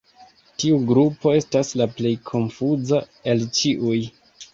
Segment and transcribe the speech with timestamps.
[0.61, 3.03] Tiu grupo estas la plej konfuza
[3.35, 3.99] el ĉiuj.